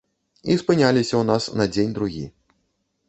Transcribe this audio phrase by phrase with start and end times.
[0.53, 2.25] І спыняліся ў нас на дзень-другі.